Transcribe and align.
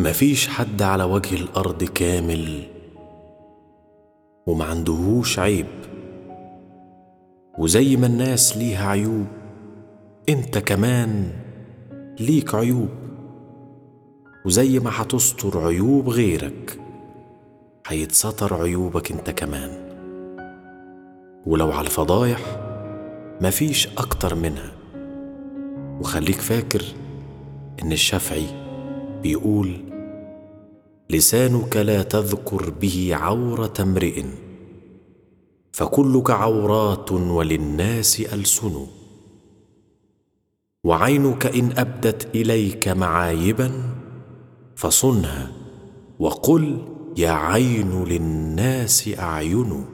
مفيش 0.00 0.48
حد 0.48 0.82
على 0.82 1.04
وجه 1.04 1.34
الأرض 1.34 1.84
كامل 1.84 2.62
وما 4.46 4.64
عندهوش 4.64 5.38
عيب. 5.38 5.66
وزي 7.58 7.96
ما 7.96 8.06
الناس 8.06 8.56
ليها 8.56 8.88
عيوب 8.88 9.26
انت 10.28 10.58
كمان 10.58 11.32
ليك 12.20 12.54
عيوب. 12.54 12.88
وزي 14.46 14.78
ما 14.78 14.90
هتستر 14.94 15.66
عيوب 15.66 16.08
غيرك 16.08 16.80
هيتستر 17.86 18.54
عيوبك 18.54 19.12
انت 19.12 19.30
كمان. 19.30 19.70
ولو 21.46 21.72
على 21.72 21.86
الفضايح 21.86 22.40
مفيش 23.40 23.86
أكتر 23.86 24.34
منها. 24.34 24.72
وخليك 26.00 26.40
فاكر 26.40 26.82
إن 27.82 27.92
الشافعي 27.92 28.46
بيقول 29.22 29.89
لسانك 31.10 31.76
لا 31.76 32.02
تذكر 32.02 32.70
به 32.70 33.10
عورة 33.12 33.74
امرئ. 33.80 34.24
فكلك 35.72 36.30
عورات 36.30 37.12
وللناس 37.12 38.20
ألسن. 38.20 38.86
وعينك 40.84 41.46
إن 41.46 41.72
أبدت 41.78 42.34
إليك 42.34 42.88
معايبا 42.88 43.72
فصنها. 44.76 45.52
وقل 46.18 46.78
يا 47.16 47.30
عين 47.30 48.04
للناس 48.04 49.10
أعين. 49.18 49.84